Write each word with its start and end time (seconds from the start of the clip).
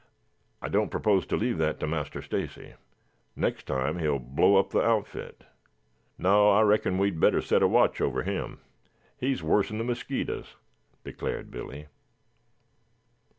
"I 0.63 0.67
don't 0.67 0.89
propose 0.89 1.27
to 1.27 1.35
leave 1.37 1.59
that 1.59 1.79
to 1.79 1.85
Master 1.85 2.23
Stacy. 2.23 2.73
Next 3.35 3.65
time 3.67 3.99
he 3.99 4.07
will 4.07 4.17
blow 4.17 4.55
up 4.55 4.71
the 4.71 4.81
outfit." 4.81 5.43
"No, 6.17 6.49
I 6.49 6.61
reckon 6.63 6.97
we 6.97 7.09
had 7.11 7.19
better 7.19 7.39
set 7.39 7.61
a 7.61 7.67
watch 7.67 8.01
over 8.01 8.23
him. 8.23 8.61
He's 9.15 9.43
worse'n 9.43 9.77
the 9.77 9.83
mosquitoes," 9.83 10.55
declared 11.03 11.51
Billy. 11.51 11.85